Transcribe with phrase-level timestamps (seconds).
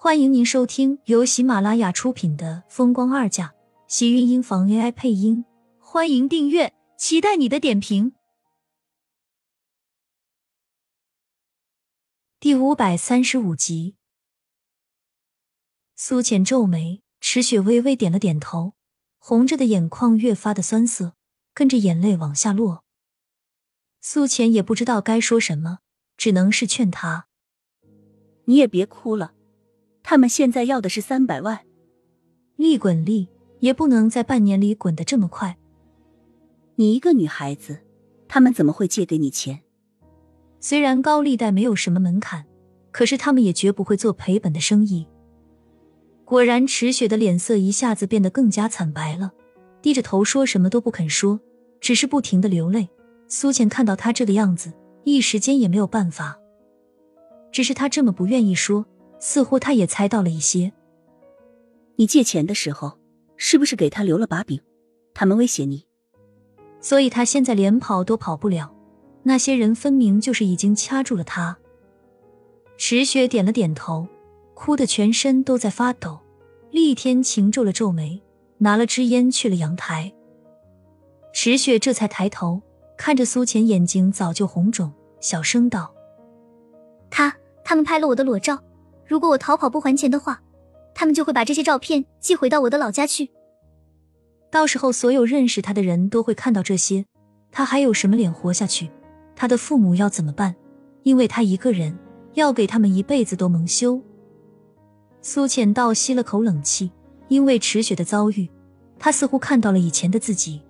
[0.00, 3.48] 欢迎您收听由喜马拉雅出品的《风光二嫁》，
[3.88, 5.44] 喜运音房 AI 配音。
[5.80, 8.12] 欢迎订阅，期待你的点评。
[12.38, 13.96] 第五百三十五集，
[15.96, 18.74] 苏浅皱眉，池雪微微点了点头，
[19.18, 21.16] 红着的眼眶越发的酸涩，
[21.52, 22.84] 跟着眼泪往下落。
[24.00, 25.80] 苏浅也不知道该说什么，
[26.16, 27.26] 只能是劝他
[28.46, 29.34] ：“你也别哭了。”
[30.10, 31.60] 他们现在要的是三百万，
[32.56, 33.28] 利滚利
[33.60, 35.58] 也不能在半年里滚得这么快。
[36.76, 37.80] 你一个女孩子，
[38.26, 39.60] 他们怎么会借给你钱？
[40.60, 42.46] 虽然高利贷没有什么门槛，
[42.90, 45.06] 可是他们也绝不会做赔本的生意。
[46.24, 49.30] 果然，池雪的脸色一下子变得更加惨白了，
[49.82, 51.38] 低着头说什么都不肯说，
[51.82, 52.88] 只是不停的流泪。
[53.26, 54.72] 苏浅看到他这个样子，
[55.04, 56.38] 一时间也没有办法，
[57.52, 58.86] 只是他这么不愿意说。
[59.18, 60.72] 似乎他也猜到了一些。
[61.96, 62.98] 你借钱的时候，
[63.36, 64.60] 是不是给他留了把柄？
[65.14, 65.84] 他们威胁你，
[66.80, 68.72] 所以他现在连跑都跑不了。
[69.24, 71.58] 那些人分明就是已经掐住了他。
[72.76, 74.06] 池雪点了点头，
[74.54, 76.20] 哭得全身都在发抖。
[76.70, 78.22] 厉天晴皱了皱眉，
[78.58, 80.12] 拿了支烟去了阳台。
[81.32, 82.62] 池雪这才抬头
[82.96, 85.92] 看着苏浅，眼睛早就红肿，小声道
[87.10, 88.62] ：“他他们拍了我的裸照。”
[89.08, 90.42] 如果我逃跑不还钱的话，
[90.94, 93.30] 他们就会把这些照片寄回到我的老家去。
[94.50, 97.06] 到时候，所有认识他的人都会看到这些，
[97.50, 98.90] 他还有什么脸活下去？
[99.34, 100.54] 他的父母要怎么办？
[101.04, 101.98] 因为他一个人，
[102.34, 104.00] 要给他们一辈子都蒙羞。
[105.22, 106.90] 苏浅倒吸了口冷气，
[107.28, 108.48] 因为池雪的遭遇，
[108.98, 110.60] 他似乎看到了以前的自己。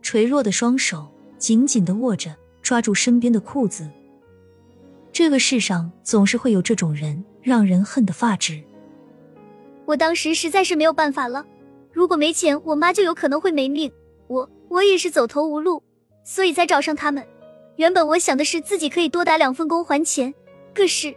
[0.00, 3.86] 垂弱的双手紧紧的握着，抓住身边的裤子。
[5.18, 8.62] 这个世上总是会有这种人，让人恨得发指。
[9.84, 11.44] 我当时实在是没有办法了，
[11.92, 13.90] 如果没钱，我妈就有可能会没命。
[14.28, 15.82] 我我也是走投无路，
[16.22, 17.26] 所以才找上他们。
[17.78, 20.32] 原本我想的是自己可以多打两份工还钱，
[20.72, 21.12] 可是……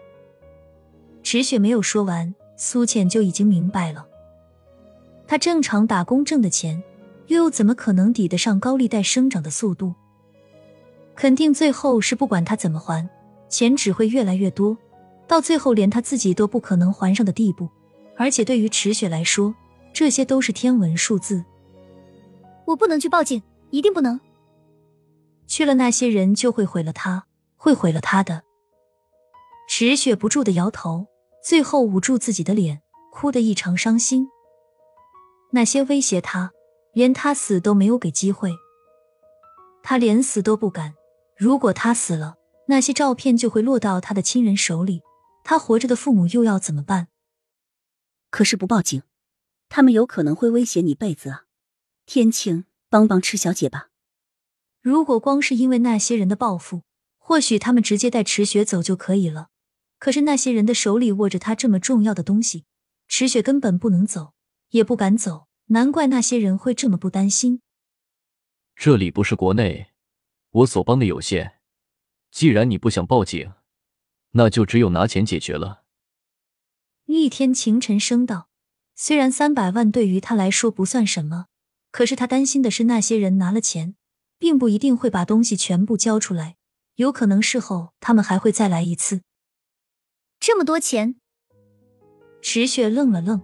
[1.21, 4.07] 池雪没有说完，苏浅就已经明白了。
[5.27, 6.81] 他正常打工挣的钱，
[7.27, 9.93] 又怎么可能抵得上高利贷生长的速度？
[11.15, 13.07] 肯定最后是不管他怎么还。
[13.51, 14.75] 钱只会越来越多，
[15.27, 17.69] 到最后连他自己都不可能还上的地步。
[18.17, 19.53] 而且对于池雪来说，
[19.93, 21.43] 这些都是天文数字。
[22.65, 24.19] 我不能去报警，一定不能。
[25.47, 27.25] 去了，那些人就会毁了他，
[27.57, 28.43] 会毁了他的。
[29.67, 31.07] 池雪不住的摇头，
[31.43, 34.27] 最后捂住自己的脸，哭得异常伤心。
[35.51, 36.51] 那些威胁他，
[36.93, 38.53] 连他死都没有给机会，
[39.83, 40.93] 他连死都不敢。
[41.35, 42.35] 如果他死了，
[42.71, 45.01] 那些照片就会落到他的亲人手里，
[45.43, 47.09] 他活着的父母又要怎么办？
[48.29, 49.03] 可是不报警，
[49.67, 51.43] 他们有可能会威胁你辈子啊！
[52.05, 53.89] 天晴，帮帮池小姐吧。
[54.79, 56.83] 如果光是因为那些人的报复，
[57.17, 59.49] 或许他们直接带池雪走就可以了。
[59.99, 62.63] 可是那些人的手里握着他这么重要的东西，
[63.09, 64.33] 池雪根本不能走，
[64.69, 65.47] 也不敢走。
[65.65, 67.59] 难怪那些人会这么不担心。
[68.77, 69.91] 这里不是国内，
[70.51, 71.59] 我所帮的有限。
[72.31, 73.51] 既然你不想报警，
[74.31, 75.83] 那就只有拿钱解决了。
[77.05, 78.47] 厉天晴沉声道
[78.95, 81.47] ：“虽然三百万对于他来说不算什么，
[81.91, 83.95] 可是他担心的是那些人拿了钱，
[84.39, 86.55] 并不一定会把东西全部交出来，
[86.95, 89.21] 有可能事后他们还会再来一次。
[90.39, 91.17] 这么多钱？”
[92.41, 93.41] 池雪愣了愣，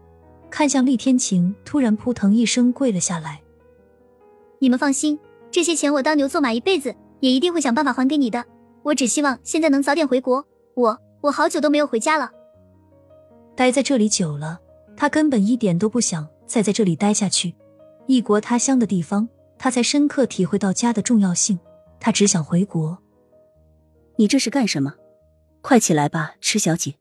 [0.50, 3.44] 看向厉天晴，突然扑腾一声跪了下来
[4.60, 5.20] ：“你们放心，
[5.52, 8.46] 这些钱我当牛做马一辈子，也一定会想办法还给你的。”
[8.88, 10.48] 我只希望现在能早点回国。
[10.74, 12.32] 我我好久都没有回家了，
[13.54, 14.62] 待在这里久了，
[14.96, 17.54] 他根本一点都不想再在这里待下去。
[18.06, 19.28] 异国他乡的地方，
[19.58, 21.60] 他才深刻体会到家的重要性。
[22.00, 22.98] 他只想回国。
[24.16, 24.94] 你这是干什么？
[25.62, 26.96] 快起来吧，池小姐。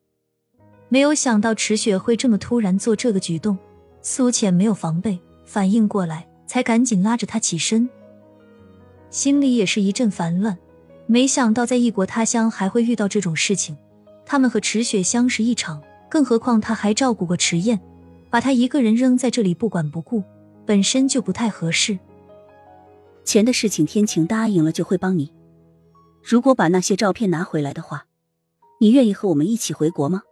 [0.88, 3.56] 没有想到池雪会这么突然做这个举动，
[4.02, 7.88] 苏浅没有防备，反应过来才赶紧拉着他起身，
[9.10, 10.58] 心里也是一阵烦乱。
[11.06, 13.76] 没想到在异国他乡还会遇到这种事情，
[14.24, 17.80] 他们和池雪相识一场，更何况他还照顾过池燕，
[18.28, 20.24] 把他一个人扔在这里不管不顾，
[20.66, 21.98] 本身就不太合适。
[23.24, 25.32] 钱的事情，天晴答应了就会帮你。
[26.22, 28.06] 如果把那些照片拿回来的话，
[28.80, 30.22] 你愿意和我们一起回国吗？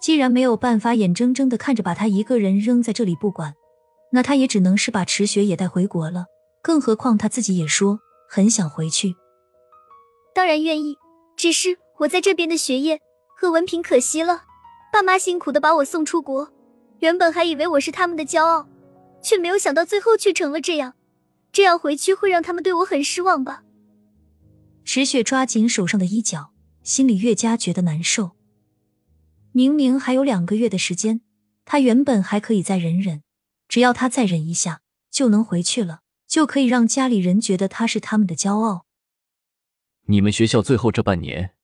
[0.00, 3.54] 既然没有办法眼睁睁的看着把他一个人扔在这里不管，
[4.12, 6.26] 那他也只能是把池雪也带回国了。
[6.62, 7.98] 更何况他自己也说
[8.28, 9.14] 很想回去。
[10.40, 10.96] 当然愿意，
[11.36, 12.98] 只是我在这边的学业
[13.36, 14.44] 和文凭可惜了。
[14.90, 16.50] 爸妈辛苦的把我送出国，
[17.00, 18.66] 原本还以为我是他们的骄傲，
[19.22, 20.94] 却没有想到最后却成了这样。
[21.52, 23.64] 这样回去会让他们对我很失望吧？
[24.82, 28.30] 池雪抓紧手上的衣角，心里越加觉得难受。
[29.52, 31.20] 明明还有两个月的时间，
[31.66, 33.22] 她原本还可以再忍忍，
[33.68, 38.86] 只要她再忍一下，就能回去了，就可以让家里人觉得她是他们的骄傲。
[40.06, 41.54] 你们学校最后这半年，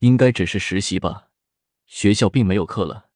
[0.00, 1.28] 应该只是实习吧？
[1.86, 3.08] 学校并没有课了。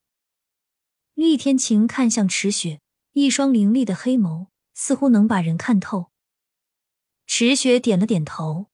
[1.14, 2.80] 厉天晴看向池雪，
[3.12, 6.06] 一双凌厉的黑眸似乎能把人看透。
[7.26, 8.66] 池雪点了点头。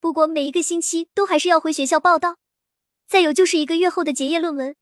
[0.00, 2.36] 不过每一个星期都还是要回学校报道。
[3.06, 4.74] 再有就是一个月后的结业论文，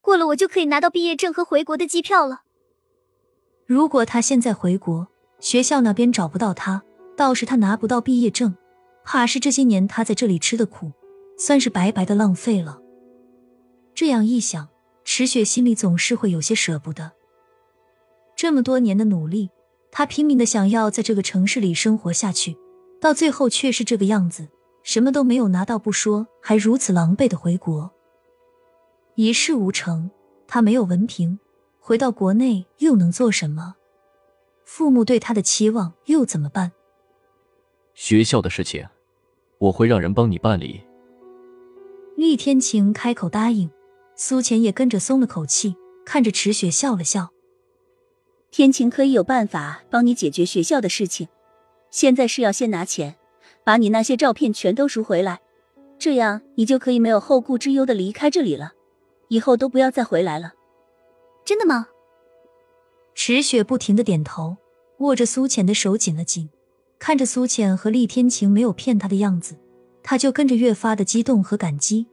[0.00, 2.44] 过了我就可以拿到毕业证和回国的机票了。
[3.66, 5.08] 如果他现在回国，
[5.40, 6.82] 学校那边找不到他，
[7.16, 8.56] 倒是他拿不到毕业证，
[9.04, 10.92] 怕是这些年他在这里吃的苦，
[11.38, 12.80] 算是白白的浪费了。
[13.94, 14.68] 这样一想，
[15.04, 17.12] 池雪心里总是会有些舍不得。
[18.34, 19.50] 这么多年的努力，
[19.92, 22.56] 他拼命的想要在这个城市里生活下去，
[23.00, 24.48] 到最后却是这个样子。
[24.82, 27.90] 什么都没有拿到不说，还如此狼狈的回国，
[29.14, 30.10] 一事无成。
[30.46, 31.38] 他没有文凭，
[31.80, 33.76] 回到国内又能做什么？
[34.66, 36.72] 父母对他的期望又怎么办？
[37.94, 38.86] 学校的事情，
[39.58, 40.82] 我会让人帮你办理。
[42.16, 43.70] 厉天晴开口答应，
[44.16, 47.30] 苏浅也跟着松了口气，看着池雪笑了笑。
[48.50, 51.28] 天晴可以有办法帮你解决学校的事情，
[51.90, 53.16] 现在是要先拿钱。
[53.64, 55.40] 把你那些照片全都赎回来，
[55.98, 58.74] 这样你就可以没有后顾之忧的离开这里了，
[59.28, 60.52] 以后都不要再回来了。
[61.46, 61.88] 真的吗？
[63.14, 64.58] 池雪不停的点头，
[64.98, 66.50] 握着苏浅的手紧了紧，
[67.04, 69.58] 看着苏浅和厉天晴没有骗他的样子，
[70.02, 72.06] 他就跟着越发的激动和感激。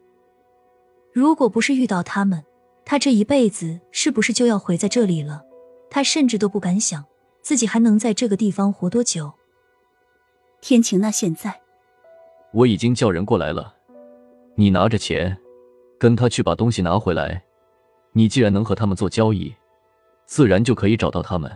[1.13, 2.43] 如果不是遇到他们，
[2.83, 5.43] 他这一辈子是不是就要毁在这里了？
[5.89, 7.05] 他甚至都不敢想
[7.41, 9.31] 自己还能在这个地方活多久。
[10.59, 11.61] 天晴，那现在
[12.51, 13.73] 我已经叫人过来了，
[14.55, 15.37] 你拿着钱，
[15.97, 17.41] 跟他去把东西拿回来。
[18.11, 19.55] 你既然能和他们做交易，
[20.25, 21.49] 自然就可以找到他们。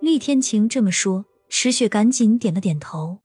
[0.00, 3.18] 厉天晴这么说，池雪赶紧点了点头。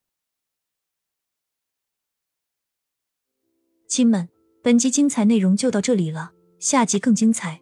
[3.87, 4.27] 亲们，
[4.63, 7.61] 本集精彩内容就到这里了，下集更精彩，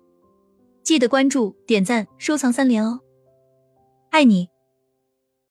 [0.82, 3.02] 记得关注、点赞、收藏三连哦，
[4.10, 4.53] 爱你。